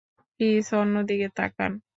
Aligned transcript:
Please 0.39 0.67
অন্যদিকে 0.73 1.27
তাকান। 1.37 1.71